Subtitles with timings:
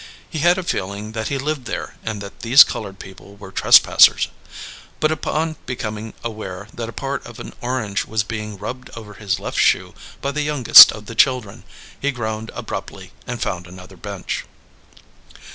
[0.31, 4.29] He had a feeling that he lived there and that these coloured people were trespassers;
[4.99, 9.59] but upon becoming aware that part of an orange was being rubbed over his left
[9.59, 11.63] shoe by the youngest of the children,
[11.99, 14.43] he groaned abruptly and found another bench.